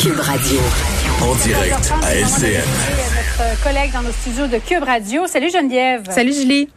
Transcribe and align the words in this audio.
Cube 0.00 0.18
Radio. 0.20 0.60
En 1.22 1.34
direct 1.36 1.92
à 2.02 2.14
LCN. 2.14 2.62
Notre 3.38 3.62
collègue 3.62 3.92
dans 3.92 4.02
nos 4.02 4.12
studios 4.12 4.46
de 4.46 4.58
Cube 4.58 4.82
Radio. 4.82 5.26
Salut 5.26 5.50
Geneviève. 5.50 6.10
Salut 6.10 6.32
Julie. 6.32 6.68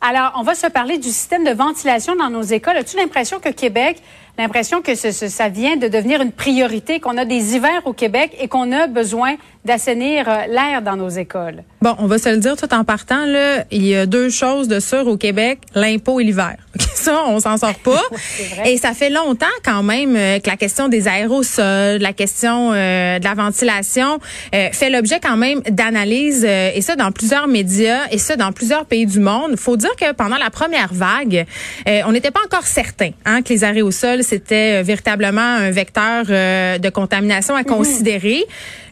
Alors, 0.00 0.32
on 0.36 0.42
va 0.42 0.54
se 0.54 0.66
parler 0.66 0.98
du 0.98 1.08
système 1.08 1.44
de 1.44 1.50
ventilation 1.50 2.16
dans 2.16 2.30
nos 2.30 2.42
écoles. 2.42 2.76
As-tu 2.76 2.96
l'impression 2.96 3.40
que 3.40 3.48
Québec, 3.50 4.02
l'impression 4.38 4.82
que 4.82 4.94
ce, 4.94 5.10
ce, 5.10 5.28
ça 5.28 5.48
vient 5.48 5.76
de 5.76 5.88
devenir 5.88 6.20
une 6.22 6.32
priorité, 6.32 7.00
qu'on 7.00 7.16
a 7.16 7.24
des 7.24 7.56
hivers 7.56 7.82
au 7.86 7.92
Québec 7.92 8.36
et 8.40 8.48
qu'on 8.48 8.72
a 8.72 8.86
besoin 8.86 9.36
d'assainir 9.64 10.28
euh, 10.28 10.46
l'air 10.46 10.82
dans 10.82 10.96
nos 10.96 11.08
écoles? 11.08 11.62
Bon, 11.82 11.94
on 11.98 12.06
va 12.06 12.18
se 12.18 12.28
le 12.28 12.38
dire 12.38 12.56
tout 12.56 12.72
en 12.72 12.84
partant, 12.84 13.26
là, 13.26 13.64
il 13.70 13.84
y 13.84 13.94
a 13.94 14.06
deux 14.06 14.30
choses 14.30 14.68
de 14.68 14.80
sûr 14.80 15.06
au 15.06 15.16
Québec, 15.16 15.60
l'impôt 15.74 16.20
et 16.20 16.24
l'hiver. 16.24 16.56
Ça, 16.94 17.24
on 17.26 17.38
s'en 17.38 17.56
sort 17.56 17.78
pas. 17.78 18.02
et 18.64 18.76
ça 18.76 18.92
fait 18.92 19.10
longtemps 19.10 19.46
quand 19.64 19.84
même 19.84 20.16
euh, 20.16 20.40
que 20.40 20.50
la 20.50 20.56
question 20.56 20.88
des 20.88 21.06
aérosols, 21.06 21.98
la 21.98 22.12
question 22.12 22.72
euh, 22.72 23.18
de 23.18 23.24
la 23.24 23.34
ventilation 23.34 24.18
euh, 24.54 24.68
fait 24.72 24.90
l'objet 24.90 25.20
quand 25.22 25.36
même 25.36 25.60
d'analyses 25.70 26.44
euh, 26.46 26.70
et 26.74 26.80
ça 26.80 26.96
dans 26.96 27.12
plusieurs 27.12 27.46
médias 27.46 28.06
et 28.10 28.18
ça 28.18 28.36
dans 28.36 28.52
plusieurs 28.52 28.86
pays 28.86 29.06
du 29.06 29.20
monde. 29.20 29.56
Faut 29.56 29.76
dire 29.76 29.94
que 29.96 30.12
pendant 30.12 30.36
la 30.36 30.50
première 30.50 30.92
vague, 30.92 31.46
on 31.86 32.12
n'était 32.12 32.30
pas 32.30 32.40
encore 32.44 32.66
certain 32.66 33.10
hein, 33.24 33.42
que 33.42 33.52
les 33.52 33.64
aérosols 33.64 34.24
c'était 34.28 34.80
euh, 34.80 34.82
véritablement 34.82 35.40
un 35.40 35.70
vecteur 35.70 36.24
euh, 36.28 36.78
de 36.78 36.88
contamination 36.90 37.54
à 37.54 37.64
considérer. 37.64 38.44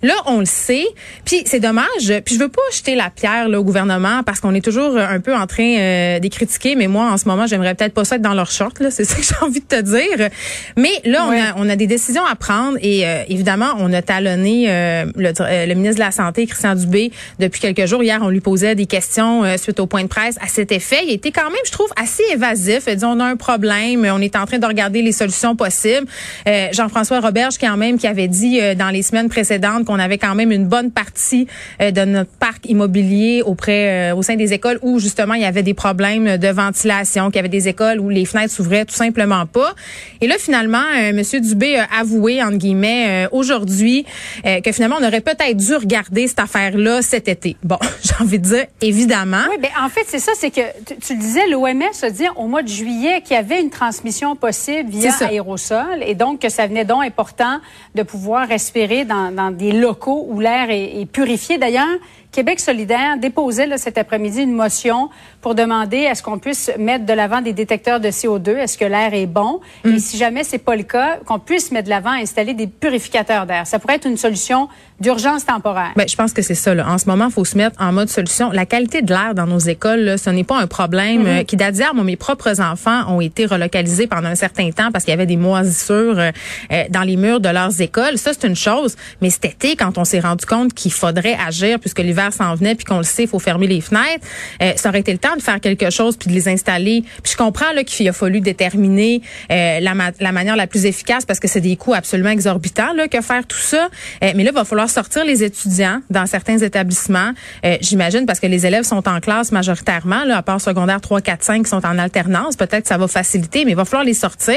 Là, 0.02 0.14
on 0.26 0.40
le 0.40 0.45
sait. 0.46 0.84
Puis 1.24 1.42
c'est 1.46 1.60
dommage. 1.60 2.12
Puis 2.24 2.34
je 2.34 2.40
veux 2.40 2.48
pas 2.48 2.60
jeter 2.72 2.95
la 2.95 3.10
pierre 3.10 3.48
là, 3.48 3.59
au 3.60 3.64
gouvernement 3.64 4.22
parce 4.24 4.40
qu'on 4.40 4.54
est 4.54 4.60
toujours 4.64 4.96
un 4.96 5.20
peu 5.20 5.34
en 5.34 5.46
train 5.46 5.76
euh, 5.78 6.18
de 6.18 6.28
critiquer. 6.28 6.74
Mais 6.76 6.86
moi, 6.86 7.10
en 7.10 7.16
ce 7.16 7.26
moment, 7.26 7.46
j'aimerais 7.46 7.74
peut-être 7.74 7.95
pas 7.95 8.04
ça 8.04 8.16
être 8.16 8.22
dans 8.22 8.34
leur 8.34 8.50
short. 8.50 8.78
Là, 8.80 8.90
c'est 8.96 9.04
ça 9.04 9.16
que 9.16 9.22
j'ai 9.22 9.34
envie 9.45 9.60
de 9.60 9.66
te 9.66 9.80
dire. 9.80 10.28
Mais 10.76 10.90
là, 11.04 11.26
Ouais. 11.29 11.40
on, 11.57 11.62
a, 11.62 11.66
on 11.66 11.68
a 11.70 11.76
des 11.76 11.87
décisions 11.87 12.24
à 12.24 12.34
prendre 12.37 12.79
et 12.82 13.07
euh, 13.07 13.23
évidemment, 13.29 13.70
on 13.79 13.92
a 13.92 14.02
talonné 14.02 14.66
euh, 14.68 15.07
le, 15.16 15.32
euh, 15.40 15.66
le 15.66 15.74
ministre 15.74 15.96
de 15.96 16.04
la 16.04 16.10
Santé, 16.12 16.46
Christian 16.46 16.74
Dubé, 16.74 17.10
depuis 17.40 17.60
quelques 17.60 17.87
jours. 17.87 18.02
Hier, 18.02 18.20
on 18.23 18.29
lui 18.29 18.40
posait 18.40 18.74
des 18.74 18.87
questions 18.87 19.45
euh, 19.45 19.57
suite 19.57 19.80
au 19.80 19.87
point 19.87 20.02
de 20.02 20.09
presse 20.09 20.37
à 20.40 20.46
cet 20.46 20.73
effet. 20.73 20.98
Il 21.07 21.12
était 21.12 21.32
quand 21.32 21.51
même, 21.51 21.60
je 21.64 21.73
trouve, 21.73 21.88
assez 22.01 22.23
évasif. 22.32 22.84
Il 22.87 22.96
dit 22.96 23.04
on 23.04 23.18
a 23.18 23.24
un 23.24 23.37
problème, 23.37 24.07
on 24.12 24.20
est 24.20 24.37
en 24.37 24.45
train 24.46 24.59
de 24.59 24.66
regarder 24.66 25.02
les 25.02 25.12
solutions 25.12 25.26
possibles. 25.57 26.07
Euh, 26.49 26.69
Jean-François 26.73 27.21
Roberge, 27.21 27.57
quand 27.59 27.77
même, 27.77 27.99
qui 27.99 28.07
avait 28.07 28.29
dit 28.29 28.60
euh, 28.60 28.74
dans 28.74 28.91
les 28.91 29.02
semaines 29.02 29.29
précédentes 29.29 29.85
qu'on 29.85 29.99
avait 29.99 30.19
quand 30.19 30.35
même 30.35 30.52
une 30.52 30.66
bonne 30.66 30.91
partie 30.91 31.46
euh, 31.80 31.91
de 31.91 32.05
notre 32.05 32.30
parc 32.30 32.66
immobilier 32.69 33.43
auprès, 33.45 34.13
au 34.13 34.23
sein 34.23 34.37
des 34.37 34.52
écoles 34.52 34.79
où 34.82 34.99
justement 34.99 35.35
il 35.35 35.43
y 35.43 35.47
avait 35.47 35.63
des 35.63 35.74
problèmes 35.74 36.37
de 36.37 36.49
ventilation, 36.49 37.27
qu'il 37.27 37.37
y 37.37 37.38
avait 37.41 37.49
des 37.49 37.69
écoles 37.69 38.01
où 38.01 38.09
les 38.09 38.24
fenêtres 38.24 38.52
s'ouvraient 38.52 38.85
tout 38.85 38.95
simplement 38.95 39.47
pas. 39.47 39.74
Et 40.21 40.27
là, 40.27 40.37
finalement, 40.38 40.82
Monsieur 41.15 41.41
Dubé 41.41 41.77
a 41.77 41.87
avoué, 42.01 42.43
entre 42.43 42.57
guillemets, 42.57 43.29
aujourd'hui, 43.32 44.04
que 44.45 44.73
finalement, 44.73 44.97
on 45.01 45.07
aurait 45.07 45.21
peut-être 45.21 45.57
dû 45.57 45.74
regarder 45.74 46.27
cette 46.27 46.41
affaire-là 46.41 47.02
cet 47.02 47.29
été. 47.29 47.57
Bon, 47.63 47.79
j'ai 48.02 48.15
envie 48.21 48.38
de 48.38 48.45
dire, 48.45 48.66
évidemment. 48.80 49.45
Oui, 49.51 49.57
ben 49.60 49.71
en 49.82 49.88
fait, 49.88 50.04
c'est 50.07 50.19
ça, 50.19 50.32
c'est 50.37 50.51
que 50.51 50.60
tu, 51.07 51.15
le 51.15 51.21
disais, 51.21 51.47
l'OMS 51.49 51.82
a 52.02 52.10
dit 52.10 52.24
au 52.37 52.47
mois 52.47 52.63
de 52.63 52.69
juillet 52.69 53.21
qu'il 53.23 53.37
y 53.37 53.38
avait 53.38 53.60
une 53.60 53.71
transmission 53.71 54.37
possible 54.37 54.91
via 54.91 55.13
aérosol 55.22 56.02
et 56.02 56.14
donc 56.14 56.40
que 56.40 56.48
ça 56.48 56.66
venait 56.66 56.84
donc 56.84 57.04
important 57.04 57.60
de 57.95 58.02
pouvoir 58.02 58.48
respirer 58.48 59.04
dans, 59.04 59.50
des 59.52 59.73
locaux 59.73 60.26
où 60.28 60.40
l'air 60.40 60.68
est 60.70 61.06
purifié. 61.10 61.58
D'ailleurs, 61.58 61.98
Québec 62.37 62.60
solidaire 62.60 63.16
déposait 63.16 63.66
là, 63.66 63.79
cet 63.79 63.96
après-midi 63.96 64.42
une 64.42 64.53
motion 64.53 65.09
pour 65.41 65.54
demander 65.54 65.97
est-ce 65.97 66.22
qu'on 66.22 66.38
puisse 66.38 66.70
mettre 66.78 67.06
de 67.06 67.15
l'avant 67.15 67.41
des 67.41 67.54
détecteurs 67.54 67.98
de 67.98 68.09
CO2, 68.09 68.56
est-ce 68.56 68.76
que 68.76 68.84
l'air 68.84 69.15
est 69.15 69.25
bon? 69.25 69.60
Et 69.87 69.98
si 69.98 70.19
jamais 70.19 70.44
c'est 70.44 70.59
pas 70.59 70.76
le 70.76 70.82
cas, 70.82 71.16
qu'on 71.25 71.38
puisse 71.38 71.72
mettre 71.72 71.87
de 71.87 71.91
l'avant 71.91 72.10
installer 72.10 72.53
des 72.53 72.66
purificateurs 72.66 73.47
d'air. 73.47 73.66
Ça 73.66 73.78
pourrait 73.78 73.94
être 73.94 74.06
une 74.06 74.19
solution 74.19 74.69
d'urgence 75.00 75.44
temporaire. 75.44 75.92
Ben, 75.97 76.08
je 76.08 76.16
pense 76.16 76.32
que 76.32 76.42
c'est 76.42 76.54
ça. 76.54 76.74
Là. 76.74 76.88
En 76.88 76.98
ce 76.98 77.06
moment, 77.06 77.26
il 77.26 77.32
faut 77.32 77.44
se 77.44 77.56
mettre 77.56 77.80
en 77.80 77.92
mode 77.92 78.08
solution. 78.08 78.50
La 78.50 78.66
qualité 78.66 79.03
de 79.03 79.12
l'air 79.12 79.34
dans 79.34 79.47
nos 79.47 79.58
écoles, 79.58 80.00
là, 80.00 80.18
ce 80.18 80.30
n'est 80.30 80.44
pas 80.44 80.58
un 80.58 80.66
problème 80.66 81.26
euh, 81.26 81.42
qui 81.42 81.56
date 81.56 81.74
d'hier. 81.74 81.94
Mes 81.94 82.16
propres 82.16 82.60
enfants 82.60 83.04
ont 83.08 83.20
été 83.20 83.47
relocalisés 83.47 84.06
pendant 84.06 84.28
un 84.28 84.34
certain 84.34 84.70
temps 84.70 84.91
parce 84.92 85.04
qu'il 85.04 85.12
y 85.12 85.14
avait 85.14 85.26
des 85.26 85.36
moisissures 85.36 86.18
euh, 86.18 86.30
euh, 86.72 86.84
dans 86.91 87.03
les 87.03 87.16
murs 87.16 87.41
de 87.41 87.48
leurs 87.48 87.80
écoles. 87.80 88.16
Ça, 88.16 88.32
c'est 88.32 88.47
une 88.47 88.56
chose. 88.56 88.97
Mais 89.20 89.30
cet 89.30 89.44
été, 89.44 89.76
quand 89.76 89.98
on 89.98 90.04
s'est 90.04 90.20
rendu 90.20 90.47
compte 90.47 90.72
qu'il 90.72 90.92
faudrait 90.92 91.36
agir 91.47 91.78
puisque 91.78 91.98
l'hiver 91.98 92.25
s'en 92.31 92.54
venait 92.54 92.75
puis 92.75 92.84
qu'on 92.84 92.98
le 92.98 93.04
sait, 93.04 93.25
il 93.25 93.28
faut 93.28 93.38
fermer 93.38 93.66
les 93.66 93.81
fenêtres, 93.81 94.25
euh, 94.62 94.72
ça 94.76 94.88
aurait 94.88 95.00
été 95.00 95.12
le 95.12 95.19
temps 95.19 95.37
de 95.37 95.42
faire 95.42 95.60
quelque 95.60 95.91
chose 95.91 96.16
puis 96.16 96.28
de 96.31 96.34
les 96.34 96.48
installer. 96.48 97.03
Puis 97.22 97.32
je 97.32 97.37
comprends 97.37 97.72
là 97.72 97.84
qu'il 97.84 98.09
a 98.09 98.12
fallu 98.12 98.41
déterminer 98.41 99.22
euh, 99.50 99.81
la, 99.81 99.94
ma- 99.94 100.10
la 100.20 100.32
manière 100.32 100.56
la 100.56 100.66
plus 100.66 100.86
efficace 100.86 101.25
parce 101.25 101.41
que 101.41 101.48
c'est 101.48 101.60
des 101.60 101.76
coûts 101.76 101.94
absolument 101.94 102.31
exorbitants 102.31 102.92
là 102.94 103.09
que 103.09 103.20
faire 103.20 103.47
tout 103.47 103.59
ça. 103.59 103.88
Euh, 104.22 104.32
mais 104.34 104.44
là, 104.44 104.50
il 104.53 104.54
va 104.54 104.65
falloir 104.65 104.88
sortir 104.91 105.25
les 105.25 105.42
étudiants 105.42 106.00
dans 106.10 106.26
certains 106.26 106.59
établissements. 106.59 107.32
Euh, 107.65 107.76
J'imagine 107.81 108.26
parce 108.26 108.41
que 108.41 108.47
les 108.47 108.66
élèves 108.66 108.84
sont 108.84 109.09
en 109.09 109.20
classe 109.20 109.53
majoritairement, 109.53 110.25
là, 110.25 110.38
à 110.38 110.42
part 110.42 110.60
secondaire 110.60 111.00
3, 111.00 111.20
4, 111.20 111.42
5 111.44 111.65
qui 111.65 111.70
sont 111.70 111.84
en 111.86 111.98
alternance. 111.98 112.56
Peut-être 112.56 112.82
que 112.82 112.88
ça 112.88 112.98
va 112.98 113.09
faciliter, 113.09 113.65
mais 113.65 113.72
il 113.72 113.76
va 113.76 113.84
falloir 113.84 114.04
les 114.04 114.15
sortir. 114.15 114.56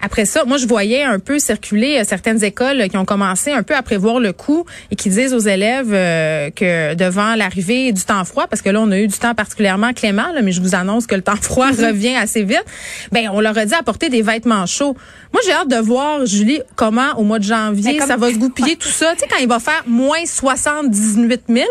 Après 0.00 0.24
ça, 0.24 0.44
moi, 0.44 0.56
je 0.58 0.66
voyais 0.66 1.02
un 1.04 1.18
peu 1.18 1.38
circuler 1.38 1.98
euh, 2.00 2.04
certaines 2.04 2.42
écoles 2.44 2.88
qui 2.88 2.96
ont 2.96 3.04
commencé 3.04 3.52
un 3.52 3.62
peu 3.62 3.74
à 3.74 3.82
prévoir 3.82 4.20
le 4.20 4.32
coup 4.32 4.64
et 4.90 4.96
qui 4.96 5.08
disent 5.10 5.34
aux 5.34 5.38
élèves 5.38 5.92
euh, 5.92 6.50
que 6.50 6.94
devant 7.06 7.34
l'arrivée 7.36 7.92
du 7.92 8.02
temps 8.02 8.24
froid, 8.24 8.46
parce 8.48 8.62
que 8.62 8.70
là, 8.70 8.80
on 8.80 8.90
a 8.90 8.98
eu 8.98 9.06
du 9.06 9.16
temps 9.18 9.34
particulièrement 9.34 9.92
clément, 9.92 10.30
là, 10.34 10.42
mais 10.42 10.52
je 10.52 10.60
vous 10.60 10.74
annonce 10.74 11.06
que 11.06 11.14
le 11.14 11.22
temps 11.22 11.36
froid 11.40 11.68
revient 11.68 12.16
assez 12.16 12.42
vite, 12.42 12.64
ben 13.12 13.28
on 13.32 13.40
leur 13.40 13.56
a 13.56 13.64
dit 13.64 13.74
apporter 13.74 14.08
des 14.08 14.22
vêtements 14.22 14.66
chauds. 14.66 14.96
Moi, 15.32 15.42
j'ai 15.44 15.52
hâte 15.52 15.68
de 15.68 15.76
voir, 15.76 16.24
Julie, 16.26 16.60
comment 16.76 17.12
au 17.18 17.22
mois 17.24 17.38
de 17.38 17.44
janvier, 17.44 17.98
comme- 17.98 18.08
ça 18.08 18.16
va 18.16 18.30
se 18.30 18.36
goupiller 18.38 18.76
tout 18.76 18.88
ça. 18.88 19.12
Tu 19.14 19.20
sais, 19.20 19.26
quand 19.30 19.36
il 19.40 19.48
va 19.48 19.58
faire 19.60 19.82
moins 19.86 20.24
78 20.24 21.42
000, 21.48 21.58
là, 21.58 21.64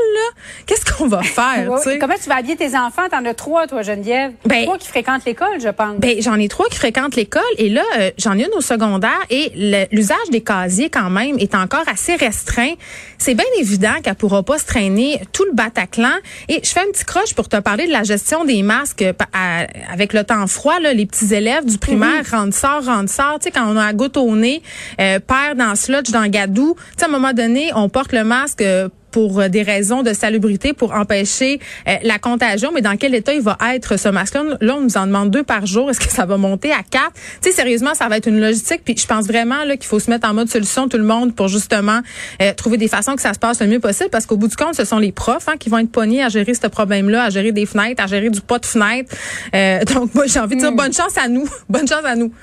qu'est-ce 0.65 0.85
qu'on 0.85 1.07
va 1.07 1.21
faire? 1.23 1.69
Comment 1.99 2.15
tu 2.21 2.29
vas 2.29 2.35
habiller 2.37 2.55
tes 2.55 2.75
enfants? 2.77 3.03
T'en 3.09 3.23
as 3.25 3.33
trois, 3.33 3.67
toi, 3.67 3.81
Geneviève. 3.81 4.31
Ben- 4.45 4.63
trois 4.65 4.77
qui 4.77 4.87
fréquentent 4.87 5.25
l'école, 5.25 5.59
je 5.61 5.69
pense. 5.69 5.97
Ben, 5.99 6.21
j'en 6.21 6.35
ai 6.35 6.47
trois 6.47 6.67
qui 6.69 6.77
fréquentent 6.77 7.15
l'école 7.15 7.41
et 7.57 7.69
là, 7.69 7.83
euh, 7.97 8.11
j'en 8.17 8.37
ai 8.37 8.43
une 8.43 8.53
au 8.55 8.61
secondaire 8.61 9.19
et 9.29 9.51
l'usage 9.91 10.17
des 10.31 10.41
casiers 10.41 10.89
quand 10.89 11.09
même 11.09 11.37
est 11.39 11.55
encore 11.55 11.83
assez 11.87 12.15
restreint. 12.15 12.73
C'est 13.17 13.33
bien 13.33 13.45
évident 13.59 13.93
qu'elle 14.03 14.15
pourra 14.15 14.43
pas 14.43 14.57
se 14.59 14.65
traîner 14.65 15.14
tout 15.31 15.45
le 15.45 15.53
Bataclan. 15.53 16.13
Et 16.49 16.59
je 16.63 16.69
fais 16.69 16.81
un 16.81 16.91
petit 16.91 17.05
croche 17.05 17.33
pour 17.33 17.49
te 17.49 17.57
parler 17.57 17.87
de 17.87 17.91
la 17.91 18.03
gestion 18.03 18.45
des 18.45 18.63
masques 18.63 19.03
à- 19.33 19.65
avec 19.91 20.13
le 20.13 20.23
temps 20.23 20.45
froid. 20.47 20.79
Là, 20.79 20.93
les 20.93 21.05
petits 21.05 21.33
élèves 21.33 21.65
du 21.65 21.77
primaire 21.77 22.23
rentrent 22.31 22.55
sort, 22.57 22.85
rentrent 22.85 23.11
sort. 23.11 23.39
Tu 23.39 23.45
sais, 23.45 23.51
quand 23.51 23.65
on 23.67 23.77
a 23.77 23.85
la 23.87 23.93
goutte 23.93 24.17
au 24.17 24.35
nez, 24.35 24.61
euh, 24.99 25.19
perd 25.19 25.57
dans 25.57 25.75
sludge, 25.75 26.11
dans 26.11 26.27
gadou. 26.29 26.75
Tu 26.75 26.83
sais, 26.97 27.05
à 27.05 27.07
un 27.07 27.11
moment 27.11 27.33
donné, 27.33 27.71
on 27.75 27.89
porte 27.89 28.11
le 28.13 28.23
masque. 28.23 28.61
euh, 28.61 28.89
pour 29.15 29.39
euh, 29.39 29.47
des 29.47 29.61
raisons 29.61 30.03
de 30.03 30.11
salubrité, 30.11 30.73
pour 30.73 30.93
empêcher 30.93 31.61
euh, 31.87 31.95
la 32.03 32.19
contagion. 32.19 32.71
Mais 32.73 32.81
dans 32.81 32.97
quel 32.97 33.15
état 33.15 33.33
il 33.33 33.39
va 33.39 33.57
être 33.73 33.97
ce 33.97 34.09
masque-là? 34.09 34.57
Là, 34.59 34.75
on 34.75 34.81
nous 34.81 34.97
en 34.97 35.07
demande 35.07 35.31
deux 35.31 35.43
par 35.43 35.65
jour. 35.65 35.89
Est-ce 35.89 36.01
que 36.01 36.11
ça 36.11 36.25
va 36.25 36.35
monter 36.35 36.73
à 36.73 36.83
quatre? 36.83 37.13
Tu 37.41 37.49
sais, 37.49 37.51
sérieusement, 37.53 37.93
ça 37.93 38.09
va 38.09 38.17
être 38.17 38.27
une 38.27 38.41
logistique. 38.41 38.81
Puis 38.83 38.97
je 38.97 39.07
pense 39.07 39.25
vraiment 39.25 39.63
là 39.63 39.77
qu'il 39.77 39.85
faut 39.85 40.01
se 40.01 40.11
mettre 40.11 40.27
en 40.27 40.33
mode 40.33 40.49
solution 40.49 40.89
tout 40.89 40.97
le 40.97 41.05
monde 41.05 41.33
pour 41.33 41.47
justement 41.47 42.01
euh, 42.41 42.53
trouver 42.55 42.75
des 42.75 42.89
façons 42.89 43.15
que 43.15 43.21
ça 43.21 43.33
se 43.33 43.39
passe 43.39 43.61
le 43.61 43.67
mieux 43.67 43.79
possible. 43.79 44.09
Parce 44.09 44.25
qu'au 44.25 44.35
bout 44.35 44.49
du 44.49 44.57
compte, 44.57 44.75
ce 44.75 44.83
sont 44.83 44.99
les 44.99 45.13
profs 45.13 45.47
hein, 45.47 45.55
qui 45.57 45.69
vont 45.69 45.77
être 45.77 45.91
pognés 45.91 46.21
à 46.21 46.27
gérer 46.27 46.53
ce 46.53 46.67
problème-là, 46.67 47.23
à 47.23 47.29
gérer 47.29 47.53
des 47.53 47.65
fenêtres, 47.65 48.03
à 48.03 48.07
gérer 48.07 48.29
du 48.29 48.41
pas 48.41 48.59
de 48.59 48.65
fenêtre. 48.65 49.15
Euh, 49.55 49.81
donc 49.93 50.13
moi, 50.13 50.25
j'ai 50.27 50.41
envie 50.41 50.57
de 50.57 50.59
dire 50.59 50.73
bonne 50.73 50.91
chance 50.91 51.17
à 51.17 51.29
nous. 51.29 51.47
bonne 51.69 51.87
chance 51.87 52.03
à 52.03 52.17
nous. 52.17 52.33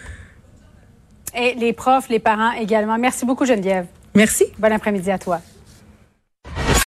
Et 1.37 1.53
les 1.53 1.75
profs, 1.75 2.09
les 2.09 2.19
parents 2.19 2.53
également. 2.53 2.97
Merci 2.97 3.27
beaucoup, 3.27 3.45
Geneviève. 3.45 3.85
Merci. 4.15 4.47
Bon 4.59 4.73
après-midi 4.73 5.11
à 5.11 5.19
toi. 5.19 5.43